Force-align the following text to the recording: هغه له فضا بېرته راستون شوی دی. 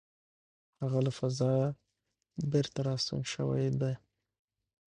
هغه 0.81 0.99
له 1.05 1.11
فضا 1.19 1.53
بېرته 2.51 2.79
راستون 2.87 3.21
شوی 3.33 3.65
دی. 3.79 3.93